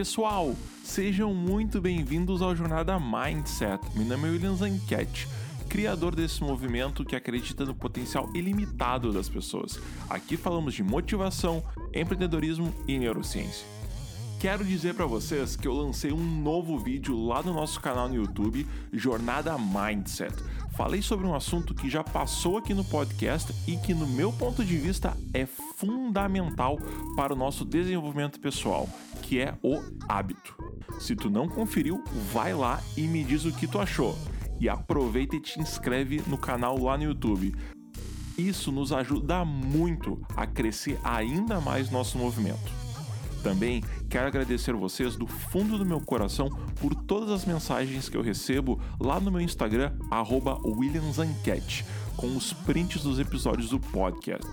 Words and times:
pessoal, 0.00 0.56
sejam 0.82 1.34
muito 1.34 1.78
bem-vindos 1.78 2.40
ao 2.40 2.56
Jornada 2.56 2.98
Mindset. 2.98 3.84
Meu 3.94 4.06
nome 4.06 4.28
é 4.28 4.30
William 4.30 4.54
Zanquete, 4.54 5.28
criador 5.68 6.16
desse 6.16 6.42
movimento 6.42 7.04
que 7.04 7.14
acredita 7.14 7.66
no 7.66 7.74
potencial 7.74 8.26
ilimitado 8.34 9.12
das 9.12 9.28
pessoas. 9.28 9.78
Aqui 10.08 10.38
falamos 10.38 10.72
de 10.72 10.82
motivação, 10.82 11.62
empreendedorismo 11.92 12.74
e 12.88 12.98
neurociência. 12.98 13.66
Quero 14.40 14.64
dizer 14.64 14.94
para 14.94 15.04
vocês 15.04 15.54
que 15.54 15.68
eu 15.68 15.74
lancei 15.74 16.12
um 16.12 16.40
novo 16.40 16.78
vídeo 16.78 17.14
lá 17.26 17.42
no 17.42 17.52
nosso 17.52 17.78
canal 17.78 18.08
no 18.08 18.14
YouTube, 18.14 18.66
Jornada 18.90 19.58
Mindset. 19.58 20.34
Falei 20.72 21.02
sobre 21.02 21.26
um 21.26 21.34
assunto 21.34 21.74
que 21.74 21.90
já 21.90 22.02
passou 22.02 22.56
aqui 22.56 22.72
no 22.72 22.82
podcast 22.82 23.52
e 23.68 23.76
que, 23.76 23.92
no 23.92 24.06
meu 24.06 24.32
ponto 24.32 24.64
de 24.64 24.78
vista, 24.78 25.14
é 25.34 25.44
fundamental 25.44 26.78
para 27.16 27.34
o 27.34 27.36
nosso 27.36 27.66
desenvolvimento 27.66 28.40
pessoal, 28.40 28.88
que 29.30 29.38
é 29.38 29.56
o 29.62 29.80
hábito. 30.08 30.56
Se 30.98 31.14
tu 31.14 31.30
não 31.30 31.48
conferiu, 31.48 32.02
vai 32.32 32.52
lá 32.52 32.82
e 32.96 33.02
me 33.02 33.22
diz 33.22 33.44
o 33.44 33.52
que 33.52 33.68
tu 33.68 33.78
achou. 33.78 34.18
E 34.58 34.68
aproveita 34.68 35.36
e 35.36 35.40
te 35.40 35.60
inscreve 35.60 36.20
no 36.26 36.36
canal 36.36 36.76
lá 36.76 36.98
no 36.98 37.04
YouTube. 37.04 37.54
Isso 38.36 38.72
nos 38.72 38.92
ajuda 38.92 39.44
muito 39.44 40.20
a 40.34 40.48
crescer 40.48 40.98
ainda 41.04 41.60
mais 41.60 41.92
nosso 41.92 42.18
movimento. 42.18 42.72
Também 43.40 43.84
quero 44.08 44.26
agradecer 44.26 44.74
vocês 44.74 45.14
do 45.14 45.28
fundo 45.28 45.78
do 45.78 45.86
meu 45.86 46.00
coração 46.00 46.50
por 46.80 46.92
todas 46.92 47.30
as 47.30 47.44
mensagens 47.44 48.08
que 48.08 48.16
eu 48.16 48.22
recebo 48.22 48.80
lá 48.98 49.20
no 49.20 49.30
meu 49.30 49.40
Instagram, 49.40 49.92
WilliamZanquete, 50.64 51.84
com 52.16 52.36
os 52.36 52.52
prints 52.52 53.04
dos 53.04 53.20
episódios 53.20 53.70
do 53.70 53.78
podcast. 53.78 54.44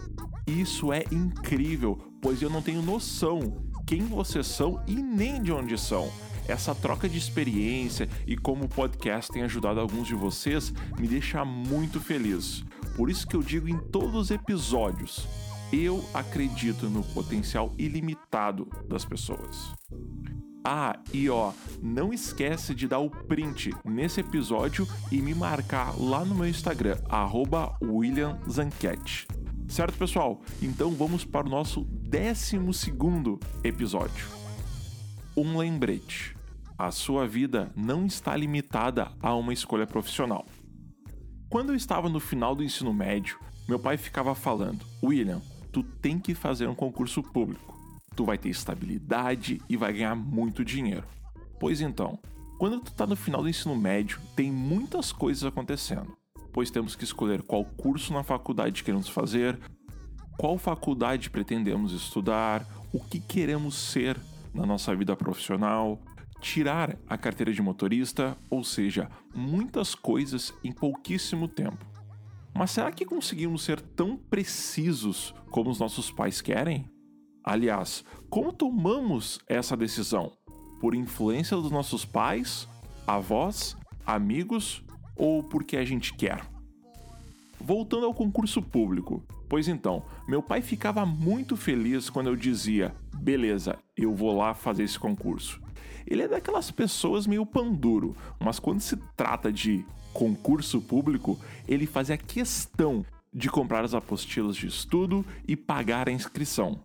Isso 0.46 0.94
é 0.94 1.04
incrível, 1.12 1.98
pois 2.22 2.44
eu 2.44 2.50
não 2.52 2.62
tenho 2.62 2.84
noção 2.84 3.66
quem 3.88 4.02
vocês 4.02 4.46
são 4.46 4.84
e 4.86 4.96
nem 4.96 5.42
de 5.42 5.52
onde 5.52 5.78
são. 5.78 6.12
Essa 6.46 6.76
troca 6.76 7.08
de 7.08 7.18
experiência 7.18 8.08
e 8.28 8.36
como 8.36 8.66
o 8.66 8.70
podcast 8.70 9.32
tem 9.32 9.44
ajudado 9.44 9.80
alguns 9.80 10.08
de 10.08 10.14
vocês 10.14 10.74
me 11.00 11.08
deixa 11.08 11.44
muito 11.46 12.00
feliz. 12.00 12.64
Por 12.98 13.10
isso 13.10 13.26
que 13.26 13.36
eu 13.36 13.42
digo 13.42 13.70
em 13.70 13.78
todos 13.78 14.16
os 14.16 14.32
episódios, 14.32 15.26
eu 15.72 16.04
acredito 16.14 16.90
no 16.90 17.02
potencial 17.02 17.74
ilimitado 17.78 18.68
das 18.88 19.06
pessoas. 19.06 19.74
Ah, 20.66 21.00
e 21.14 21.30
ó, 21.30 21.54
não 21.82 22.12
esquece 22.12 22.76
de 22.76 22.90
dar 22.90 23.00
o 23.00 23.10
print 23.10 23.72
nesse 23.86 24.20
episódio 24.20 24.86
e 25.10 25.22
me 25.22 25.34
marcar 25.34 25.98
lá 25.98 26.26
no 26.26 26.36
meu 26.36 26.48
Instagram, 26.48 26.98
WilliamZanquete. 27.82 29.28
Certo, 29.68 29.98
pessoal? 29.98 30.42
Então 30.62 30.92
vamos 30.92 31.24
para 31.24 31.46
o 31.46 31.50
nosso 31.50 31.86
12 32.10 32.58
episódio. 33.66 34.30
Um 35.36 35.58
lembrete: 35.58 36.38
a 36.78 36.90
sua 36.90 37.28
vida 37.28 37.70
não 37.76 38.06
está 38.06 38.34
limitada 38.34 39.12
a 39.22 39.36
uma 39.36 39.52
escolha 39.52 39.86
profissional. 39.86 40.46
Quando 41.50 41.74
eu 41.74 41.76
estava 41.76 42.08
no 42.08 42.22
final 42.22 42.56
do 42.56 42.64
ensino 42.64 42.94
médio, 42.94 43.38
meu 43.68 43.78
pai 43.78 43.98
ficava 43.98 44.34
falando: 44.34 44.86
William, 45.04 45.42
tu 45.70 45.84
tem 45.84 46.18
que 46.18 46.34
fazer 46.34 46.70
um 46.70 46.76
concurso 46.76 47.22
público. 47.22 47.78
Tu 48.16 48.24
vai 48.24 48.38
ter 48.38 48.50
estabilidade 48.50 49.62
e 49.68 49.76
vai 49.76 49.92
ganhar 49.92 50.16
muito 50.16 50.64
dinheiro. 50.64 51.06
Pois 51.60 51.82
então, 51.82 52.18
quando 52.58 52.80
tu 52.80 52.94
tá 52.94 53.06
no 53.06 53.18
final 53.18 53.42
do 53.42 53.50
ensino 53.50 53.76
médio, 53.76 54.22
tem 54.34 54.50
muitas 54.50 55.12
coisas 55.12 55.44
acontecendo. 55.44 56.16
Pois 56.54 56.72
temos 56.72 56.96
que 56.96 57.04
escolher 57.04 57.42
qual 57.42 57.66
curso 57.66 58.14
na 58.14 58.24
faculdade 58.24 58.82
queremos 58.82 59.10
fazer, 59.10 59.60
qual 60.38 60.58
faculdade 60.58 61.30
pretendemos 61.30 61.92
estudar, 61.92 62.66
o 62.94 63.00
que 63.00 63.20
queremos 63.20 63.76
ser 63.76 64.18
na 64.54 64.66
nossa 64.66 64.96
vida 64.96 65.16
profissional, 65.16 66.00
tirar 66.40 66.96
a 67.10 67.18
carteira 67.18 67.52
de 67.52 67.62
motorista, 67.62 68.38
ou 68.50 68.64
seja, 68.64 69.10
muitas 69.34 69.96
coisas 69.96 70.54
em 70.64 70.72
pouquíssimo 70.72 71.48
tempo. 71.48 71.86
Mas 72.54 72.72
será 72.72 72.92
que 72.92 73.06
conseguimos 73.06 73.64
ser 73.64 73.82
tão 73.82 74.18
precisos 74.18 75.34
como 75.52 75.70
os 75.70 75.80
nossos 75.80 76.12
pais 76.12 76.42
querem? 76.42 76.90
Aliás, 77.44 78.04
como 78.30 78.52
tomamos 78.52 79.40
essa 79.48 79.78
decisão? 79.78 80.32
Por 80.80 80.94
influência 80.94 81.56
dos 81.58 81.72
nossos 81.72 82.04
pais, 82.04 82.68
avós, 83.06 83.76
amigos 84.06 84.84
ou 85.16 85.44
porque 85.44 85.78
a 85.78 85.86
gente 85.86 86.14
quer? 86.14 86.57
Voltando 87.60 88.06
ao 88.06 88.14
concurso 88.14 88.62
público, 88.62 89.24
pois 89.50 89.68
então, 89.68 90.04
meu 90.28 90.42
pai 90.42 90.62
ficava 90.62 91.06
muito 91.06 91.58
feliz 91.58 92.10
quando 92.10 92.28
eu 92.28 92.36
dizia: 92.36 92.94
beleza, 93.16 93.78
eu 93.96 94.14
vou 94.14 94.36
lá 94.36 94.54
fazer 94.54 94.84
esse 94.84 95.00
concurso. 95.00 95.62
Ele 96.06 96.22
é 96.22 96.28
daquelas 96.28 96.72
pessoas 96.72 97.28
meio 97.28 97.46
panduro, 97.46 98.16
mas 98.40 98.60
quando 98.60 98.80
se 98.80 98.96
trata 99.16 99.52
de 99.52 99.84
concurso 100.14 100.80
público, 100.80 101.38
ele 101.68 101.86
fazia 101.86 102.18
questão 102.18 103.06
de 103.34 103.50
comprar 103.50 103.84
as 103.84 103.94
apostilas 103.94 104.56
de 104.56 104.68
estudo 104.68 105.26
e 105.48 105.56
pagar 105.56 106.08
a 106.08 106.12
inscrição. 106.12 106.80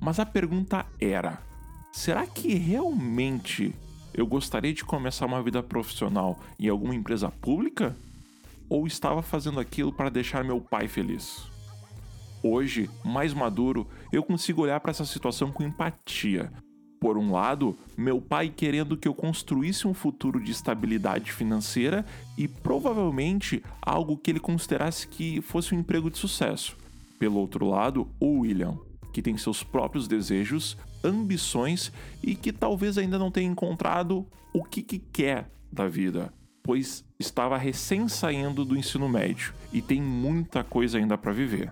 Mas 0.00 0.18
a 0.18 0.26
pergunta 0.26 0.84
era: 1.00 1.38
será 1.92 2.26
que 2.26 2.54
realmente 2.54 3.74
eu 4.12 4.26
gostaria 4.26 4.72
de 4.72 4.84
começar 4.84 5.26
uma 5.26 5.42
vida 5.42 5.62
profissional 5.62 6.38
em 6.58 6.68
alguma 6.68 6.94
empresa 6.94 7.30
pública? 7.30 7.96
Ou 8.68 8.86
estava 8.86 9.22
fazendo 9.22 9.60
aquilo 9.60 9.92
para 9.92 10.10
deixar 10.10 10.44
meu 10.44 10.60
pai 10.60 10.88
feliz? 10.88 11.42
Hoje, 12.42 12.90
mais 13.04 13.32
maduro, 13.32 13.86
eu 14.12 14.22
consigo 14.22 14.62
olhar 14.62 14.80
para 14.80 14.90
essa 14.90 15.04
situação 15.04 15.50
com 15.50 15.62
empatia, 15.62 16.52
por 17.04 17.18
um 17.18 17.32
lado, 17.32 17.76
meu 17.98 18.18
pai 18.18 18.48
querendo 18.48 18.96
que 18.96 19.06
eu 19.06 19.12
construísse 19.12 19.86
um 19.86 19.92
futuro 19.92 20.42
de 20.42 20.50
estabilidade 20.50 21.32
financeira 21.32 22.02
e 22.34 22.48
provavelmente 22.48 23.62
algo 23.82 24.16
que 24.16 24.30
ele 24.30 24.40
considerasse 24.40 25.06
que 25.06 25.42
fosse 25.42 25.74
um 25.74 25.80
emprego 25.80 26.10
de 26.10 26.16
sucesso. 26.16 26.78
Pelo 27.18 27.36
outro 27.36 27.68
lado, 27.68 28.08
o 28.18 28.40
William, 28.40 28.78
que 29.12 29.20
tem 29.20 29.36
seus 29.36 29.62
próprios 29.62 30.08
desejos, 30.08 30.78
ambições 31.04 31.92
e 32.22 32.34
que 32.34 32.50
talvez 32.50 32.96
ainda 32.96 33.18
não 33.18 33.30
tenha 33.30 33.50
encontrado 33.50 34.26
o 34.50 34.64
que, 34.64 34.82
que 34.82 34.98
quer 34.98 35.50
da 35.70 35.86
vida, 35.86 36.32
pois 36.64 37.04
estava 37.20 37.58
recém 37.58 38.08
saindo 38.08 38.64
do 38.64 38.76
ensino 38.76 39.06
médio 39.06 39.54
e 39.70 39.82
tem 39.82 40.00
muita 40.00 40.64
coisa 40.64 40.96
ainda 40.98 41.16
para 41.16 41.30
viver. 41.30 41.70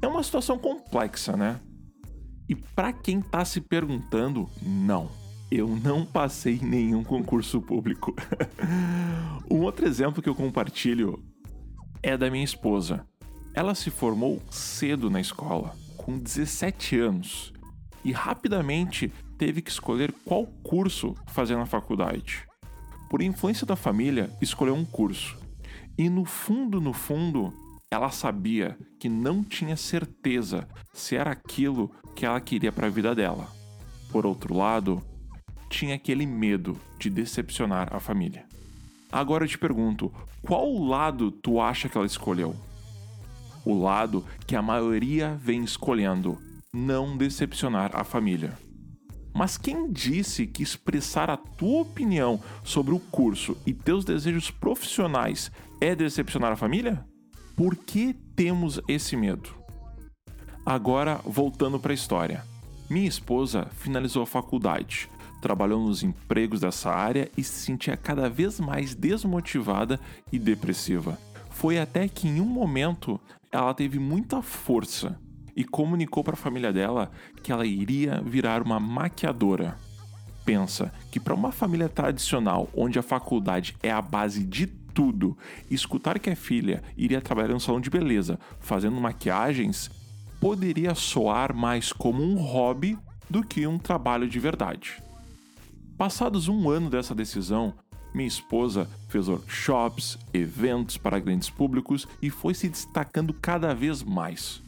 É 0.00 0.08
uma 0.08 0.22
situação 0.22 0.58
complexa, 0.58 1.36
né? 1.36 1.60
E 2.48 2.56
para 2.56 2.92
quem 2.92 3.20
está 3.20 3.44
se 3.44 3.60
perguntando, 3.60 4.50
não. 4.60 5.10
Eu 5.50 5.68
não 5.68 6.06
passei 6.06 6.58
nenhum 6.60 7.04
concurso 7.04 7.60
público. 7.60 8.16
um 9.50 9.60
outro 9.60 9.86
exemplo 9.86 10.22
que 10.22 10.28
eu 10.28 10.34
compartilho 10.34 11.22
é 12.02 12.16
da 12.16 12.30
minha 12.30 12.44
esposa. 12.44 13.06
Ela 13.54 13.74
se 13.74 13.90
formou 13.90 14.40
cedo 14.50 15.10
na 15.10 15.20
escola, 15.20 15.76
com 15.98 16.18
17 16.18 16.98
anos, 16.98 17.52
e 18.02 18.10
rapidamente 18.10 19.12
teve 19.36 19.60
que 19.60 19.70
escolher 19.70 20.12
qual 20.24 20.46
curso 20.62 21.14
fazer 21.26 21.56
na 21.56 21.66
faculdade. 21.66 22.46
Por 23.12 23.20
influência 23.20 23.66
da 23.66 23.76
família, 23.76 24.30
escolheu 24.40 24.74
um 24.74 24.86
curso. 24.86 25.38
E 25.98 26.08
no 26.08 26.24
fundo, 26.24 26.80
no 26.80 26.94
fundo, 26.94 27.52
ela 27.90 28.10
sabia 28.10 28.74
que 28.98 29.06
não 29.06 29.44
tinha 29.44 29.76
certeza 29.76 30.66
se 30.94 31.14
era 31.14 31.30
aquilo 31.30 31.94
que 32.16 32.24
ela 32.24 32.40
queria 32.40 32.72
para 32.72 32.86
a 32.86 32.90
vida 32.90 33.14
dela. 33.14 33.48
Por 34.10 34.24
outro 34.24 34.56
lado, 34.56 35.02
tinha 35.68 35.94
aquele 35.94 36.24
medo 36.24 36.80
de 36.98 37.10
decepcionar 37.10 37.94
a 37.94 38.00
família. 38.00 38.46
Agora 39.12 39.44
eu 39.44 39.48
te 39.48 39.58
pergunto, 39.58 40.10
qual 40.40 40.72
lado 40.82 41.30
tu 41.30 41.60
acha 41.60 41.90
que 41.90 41.98
ela 41.98 42.06
escolheu? 42.06 42.56
O 43.62 43.78
lado 43.78 44.24
que 44.46 44.56
a 44.56 44.62
maioria 44.62 45.34
vem 45.34 45.62
escolhendo, 45.62 46.38
não 46.72 47.14
decepcionar 47.14 47.90
a 47.94 48.04
família. 48.04 48.56
Mas 49.34 49.56
quem 49.56 49.90
disse 49.90 50.46
que 50.46 50.62
expressar 50.62 51.30
a 51.30 51.36
tua 51.36 51.82
opinião 51.82 52.40
sobre 52.62 52.94
o 52.94 52.98
curso 52.98 53.56
e 53.66 53.72
teus 53.72 54.04
desejos 54.04 54.50
profissionais 54.50 55.50
é 55.80 55.94
decepcionar 55.94 56.52
a 56.52 56.56
família? 56.56 57.04
Por 57.56 57.74
que 57.76 58.14
temos 58.36 58.80
esse 58.86 59.16
medo? 59.16 59.54
Agora, 60.64 61.20
voltando 61.24 61.78
para 61.78 61.92
a 61.92 61.94
história. 61.94 62.44
Minha 62.88 63.08
esposa 63.08 63.66
finalizou 63.72 64.22
a 64.22 64.26
faculdade, 64.26 65.08
trabalhou 65.40 65.80
nos 65.80 66.02
empregos 66.02 66.60
dessa 66.60 66.90
área 66.90 67.30
e 67.36 67.42
se 67.42 67.64
sentia 67.64 67.96
cada 67.96 68.28
vez 68.28 68.60
mais 68.60 68.94
desmotivada 68.94 69.98
e 70.30 70.38
depressiva. 70.38 71.18
Foi 71.50 71.78
até 71.78 72.06
que 72.06 72.28
em 72.28 72.40
um 72.40 72.46
momento 72.46 73.20
ela 73.50 73.72
teve 73.72 73.98
muita 73.98 74.42
força 74.42 75.18
e 75.56 75.64
comunicou 75.64 76.22
para 76.24 76.34
a 76.34 76.36
família 76.36 76.72
dela 76.72 77.10
que 77.42 77.52
ela 77.52 77.66
iria 77.66 78.22
virar 78.24 78.62
uma 78.62 78.80
maquiadora. 78.80 79.76
Pensa 80.44 80.92
que 81.10 81.20
para 81.20 81.34
uma 81.34 81.52
família 81.52 81.88
tradicional 81.88 82.68
onde 82.74 82.98
a 82.98 83.02
faculdade 83.02 83.76
é 83.82 83.90
a 83.90 84.02
base 84.02 84.44
de 84.44 84.66
tudo. 84.66 85.36
escutar 85.70 86.18
que 86.18 86.28
a 86.28 86.36
filha 86.36 86.82
iria 86.96 87.20
trabalhar 87.20 87.54
no 87.54 87.60
salão 87.60 87.80
de 87.80 87.88
beleza 87.88 88.38
fazendo 88.60 89.00
maquiagens 89.00 89.90
poderia 90.38 90.94
soar 90.94 91.54
mais 91.54 91.92
como 91.92 92.22
um 92.22 92.36
hobby 92.36 92.98
do 93.30 93.42
que 93.42 93.66
um 93.66 93.78
trabalho 93.78 94.28
de 94.28 94.38
verdade. 94.38 95.02
Passados 95.96 96.48
um 96.48 96.68
ano 96.68 96.90
dessa 96.90 97.14
decisão, 97.14 97.72
minha 98.12 98.28
esposa 98.28 98.88
fez 99.08 99.28
workshops, 99.28 100.18
eventos 100.34 100.96
para 100.98 101.18
grandes 101.18 101.48
públicos 101.48 102.06
e 102.20 102.28
foi 102.28 102.54
se 102.54 102.68
destacando 102.68 103.32
cada 103.32 103.72
vez 103.74 104.02
mais. 104.02 104.61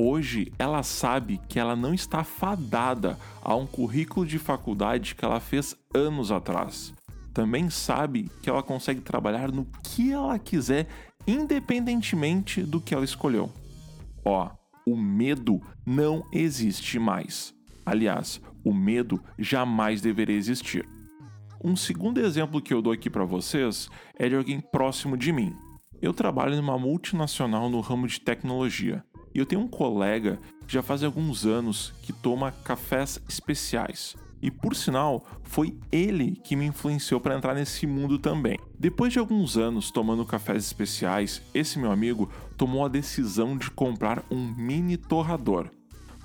Hoje 0.00 0.52
ela 0.60 0.84
sabe 0.84 1.40
que 1.48 1.58
ela 1.58 1.74
não 1.74 1.92
está 1.92 2.22
fadada 2.22 3.18
a 3.42 3.56
um 3.56 3.66
currículo 3.66 4.24
de 4.24 4.38
faculdade 4.38 5.16
que 5.16 5.24
ela 5.24 5.40
fez 5.40 5.74
anos 5.92 6.30
atrás. 6.30 6.94
Também 7.34 7.68
sabe 7.68 8.30
que 8.40 8.48
ela 8.48 8.62
consegue 8.62 9.00
trabalhar 9.00 9.50
no 9.50 9.66
que 9.82 10.12
ela 10.12 10.38
quiser, 10.38 10.86
independentemente 11.26 12.62
do 12.62 12.80
que 12.80 12.94
ela 12.94 13.04
escolheu. 13.04 13.50
Ó, 14.24 14.48
o 14.86 14.96
medo 14.96 15.60
não 15.84 16.24
existe 16.32 16.96
mais. 17.00 17.52
Aliás, 17.84 18.40
o 18.64 18.72
medo 18.72 19.20
jamais 19.36 20.00
deveria 20.00 20.36
existir. 20.36 20.88
Um 21.60 21.74
segundo 21.74 22.20
exemplo 22.20 22.62
que 22.62 22.72
eu 22.72 22.80
dou 22.80 22.92
aqui 22.92 23.10
para 23.10 23.24
vocês 23.24 23.90
é 24.16 24.28
de 24.28 24.36
alguém 24.36 24.60
próximo 24.60 25.16
de 25.16 25.32
mim. 25.32 25.56
Eu 26.00 26.14
trabalho 26.14 26.54
numa 26.54 26.78
multinacional 26.78 27.68
no 27.68 27.80
ramo 27.80 28.06
de 28.06 28.20
tecnologia 28.20 29.04
e 29.38 29.40
eu 29.40 29.46
tenho 29.46 29.62
um 29.62 29.68
colega 29.68 30.40
que 30.66 30.74
já 30.74 30.82
faz 30.82 31.04
alguns 31.04 31.46
anos 31.46 31.94
que 32.02 32.12
toma 32.12 32.50
cafés 32.50 33.22
especiais. 33.28 34.16
E 34.42 34.50
por 34.50 34.74
sinal, 34.74 35.24
foi 35.44 35.76
ele 35.92 36.32
que 36.42 36.56
me 36.56 36.66
influenciou 36.66 37.20
para 37.20 37.36
entrar 37.36 37.54
nesse 37.54 37.86
mundo 37.86 38.18
também. 38.18 38.58
Depois 38.76 39.12
de 39.12 39.20
alguns 39.20 39.56
anos 39.56 39.92
tomando 39.92 40.26
cafés 40.26 40.64
especiais, 40.64 41.40
esse 41.54 41.78
meu 41.78 41.92
amigo 41.92 42.28
tomou 42.56 42.84
a 42.84 42.88
decisão 42.88 43.56
de 43.56 43.70
comprar 43.70 44.24
um 44.28 44.44
mini 44.56 44.96
torrador, 44.96 45.70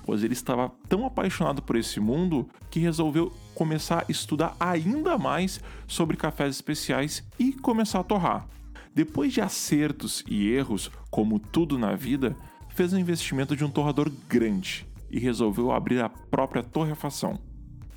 pois 0.04 0.24
ele 0.24 0.32
estava 0.32 0.72
tão 0.88 1.06
apaixonado 1.06 1.62
por 1.62 1.76
esse 1.76 2.00
mundo 2.00 2.48
que 2.68 2.80
resolveu 2.80 3.32
começar 3.54 4.00
a 4.00 4.10
estudar 4.10 4.56
ainda 4.58 5.16
mais 5.16 5.60
sobre 5.86 6.16
cafés 6.16 6.56
especiais 6.56 7.22
e 7.38 7.52
começar 7.52 8.00
a 8.00 8.04
torrar. 8.04 8.48
Depois 8.92 9.32
de 9.32 9.40
acertos 9.40 10.24
e 10.28 10.48
erros, 10.48 10.90
como 11.10 11.38
tudo 11.38 11.78
na 11.78 11.94
vida, 11.94 12.36
fez 12.74 12.92
um 12.92 12.98
investimento 12.98 13.56
de 13.56 13.64
um 13.64 13.70
torrador 13.70 14.10
grande 14.28 14.86
e 15.10 15.18
resolveu 15.18 15.70
abrir 15.70 16.02
a 16.02 16.08
própria 16.08 16.62
torrefação. 16.62 17.38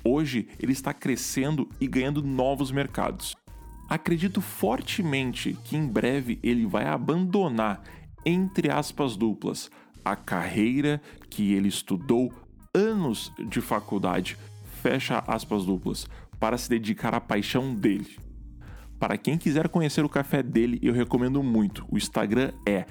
Hoje 0.04 0.48
ele 0.58 0.72
está 0.72 0.94
crescendo 0.94 1.68
e 1.80 1.88
ganhando 1.88 2.22
novos 2.22 2.70
mercados. 2.70 3.36
Acredito 3.88 4.40
fortemente 4.40 5.58
que 5.64 5.76
em 5.76 5.86
breve 5.86 6.38
ele 6.42 6.64
vai 6.64 6.86
abandonar, 6.86 7.82
entre 8.24 8.70
aspas 8.70 9.16
duplas, 9.16 9.68
a 10.04 10.14
carreira 10.14 11.02
que 11.28 11.52
ele 11.52 11.68
estudou 11.68 12.32
anos 12.72 13.32
de 13.48 13.60
faculdade, 13.60 14.38
fecha 14.80 15.24
aspas 15.26 15.64
duplas, 15.64 16.06
para 16.38 16.56
se 16.56 16.68
dedicar 16.68 17.14
à 17.14 17.20
paixão 17.20 17.74
dele. 17.74 18.27
Para 18.98 19.16
quem 19.16 19.38
quiser 19.38 19.68
conhecer 19.68 20.04
o 20.04 20.08
café 20.08 20.42
dele, 20.42 20.78
eu 20.82 20.92
recomendo 20.92 21.42
muito. 21.42 21.86
O 21.88 21.96
Instagram 21.96 22.52
é 22.66 22.84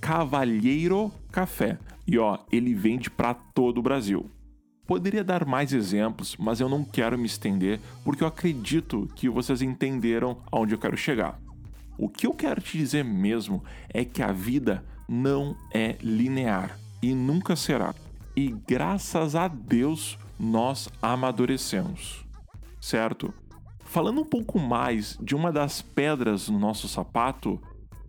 cavalheirocafé. 0.00 1.78
E 2.06 2.18
ó, 2.18 2.38
ele 2.50 2.74
vende 2.74 3.10
para 3.10 3.34
todo 3.34 3.78
o 3.78 3.82
Brasil. 3.82 4.30
Poderia 4.86 5.24
dar 5.24 5.46
mais 5.46 5.72
exemplos, 5.72 6.36
mas 6.38 6.60
eu 6.60 6.68
não 6.68 6.84
quero 6.84 7.18
me 7.18 7.26
estender 7.26 7.80
porque 8.02 8.22
eu 8.22 8.28
acredito 8.28 9.08
que 9.14 9.28
vocês 9.28 9.62
entenderam 9.62 10.38
aonde 10.50 10.74
eu 10.74 10.78
quero 10.78 10.96
chegar. 10.96 11.38
O 11.96 12.08
que 12.08 12.26
eu 12.26 12.32
quero 12.32 12.60
te 12.60 12.76
dizer 12.76 13.04
mesmo 13.04 13.62
é 13.88 14.04
que 14.04 14.22
a 14.22 14.32
vida 14.32 14.84
não 15.08 15.56
é 15.72 15.96
linear 16.02 16.78
e 17.02 17.14
nunca 17.14 17.56
será. 17.56 17.94
E 18.36 18.48
graças 18.66 19.34
a 19.34 19.48
Deus 19.48 20.18
nós 20.38 20.88
amadurecemos. 21.00 22.24
Certo? 22.80 23.32
Falando 23.94 24.22
um 24.22 24.24
pouco 24.24 24.58
mais 24.58 25.16
de 25.22 25.36
uma 25.36 25.52
das 25.52 25.80
pedras 25.80 26.48
no 26.48 26.58
nosso 26.58 26.88
sapato, 26.88 27.62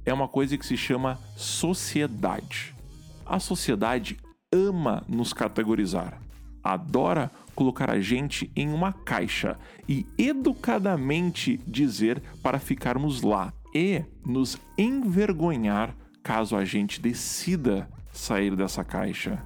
é 0.03 0.11
uma 0.11 0.27
coisa 0.27 0.57
que 0.57 0.65
se 0.65 0.75
chama 0.75 1.19
sociedade. 1.35 2.75
A 3.23 3.37
sociedade 3.37 4.17
ama 4.51 5.03
nos 5.07 5.31
categorizar, 5.31 6.19
adora 6.63 7.29
colocar 7.53 7.91
a 7.91 8.01
gente 8.01 8.51
em 8.55 8.73
uma 8.73 8.93
caixa 8.93 9.59
e 9.87 10.07
educadamente 10.17 11.61
dizer 11.67 12.19
para 12.41 12.57
ficarmos 12.57 13.21
lá 13.21 13.53
e 13.71 14.03
nos 14.25 14.57
envergonhar 14.75 15.95
caso 16.23 16.55
a 16.55 16.65
gente 16.65 16.99
decida 16.99 17.87
sair 18.11 18.55
dessa 18.55 18.83
caixa. 18.83 19.39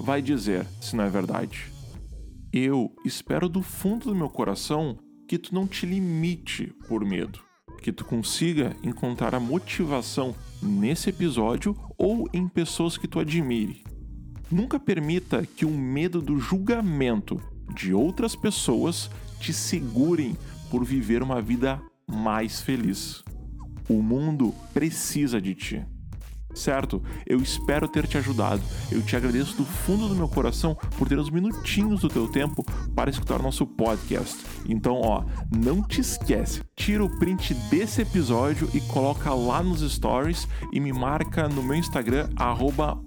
Vai 0.00 0.22
dizer 0.22 0.64
se 0.80 0.96
não 0.96 1.04
é 1.04 1.10
verdade. 1.10 1.70
Eu 2.50 2.90
espero 3.04 3.46
do 3.46 3.60
fundo 3.60 4.06
do 4.06 4.14
meu 4.14 4.30
coração 4.30 4.96
que 5.26 5.38
tu 5.38 5.54
não 5.54 5.66
te 5.66 5.86
limite 5.86 6.72
por 6.88 7.04
medo, 7.04 7.40
que 7.82 7.92
tu 7.92 8.04
consiga 8.04 8.76
encontrar 8.82 9.34
a 9.34 9.40
motivação 9.40 10.34
nesse 10.62 11.10
episódio 11.10 11.76
ou 11.98 12.28
em 12.32 12.46
pessoas 12.46 12.96
que 12.96 13.08
tu 13.08 13.18
admire. 13.18 13.84
Nunca 14.50 14.78
permita 14.78 15.44
que 15.44 15.64
o 15.64 15.70
medo 15.70 16.22
do 16.22 16.38
julgamento 16.38 17.40
de 17.74 17.92
outras 17.92 18.36
pessoas 18.36 19.10
te 19.40 19.52
segurem 19.52 20.36
por 20.70 20.84
viver 20.84 21.22
uma 21.22 21.42
vida 21.42 21.82
mais 22.06 22.60
feliz. 22.60 23.24
O 23.88 24.00
mundo 24.02 24.54
precisa 24.72 25.40
de 25.40 25.54
ti 25.54 25.95
certo? 26.58 27.02
Eu 27.26 27.40
espero 27.40 27.88
ter 27.88 28.06
te 28.06 28.18
ajudado. 28.18 28.62
Eu 28.90 29.02
te 29.02 29.16
agradeço 29.16 29.56
do 29.56 29.64
fundo 29.64 30.08
do 30.08 30.14
meu 30.14 30.28
coração 30.28 30.76
por 30.98 31.08
ter 31.08 31.18
uns 31.18 31.30
minutinhos 31.30 32.00
do 32.00 32.08
teu 32.08 32.28
tempo 32.28 32.64
para 32.94 33.10
escutar 33.10 33.42
nosso 33.42 33.66
podcast. 33.66 34.44
Então, 34.68 35.00
ó, 35.02 35.24
não 35.54 35.82
te 35.82 36.00
esquece, 36.00 36.62
tira 36.74 37.04
o 37.04 37.18
print 37.18 37.54
desse 37.70 38.02
episódio 38.02 38.68
e 38.74 38.80
coloca 38.80 39.32
lá 39.32 39.62
nos 39.62 39.80
stories 39.80 40.48
e 40.72 40.80
me 40.80 40.92
marca 40.92 41.48
no 41.48 41.62
meu 41.62 41.76
Instagram 41.76 42.28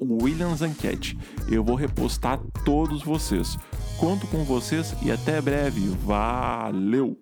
@williamsanquete. 0.02 1.18
Eu 1.48 1.64
vou 1.64 1.76
repostar 1.76 2.40
todos 2.64 3.04
vocês. 3.04 3.58
Conto 3.98 4.28
com 4.28 4.44
vocês 4.46 4.96
e 5.02 5.12
até 5.12 5.42
breve. 5.42 5.90
Valeu. 6.06 7.18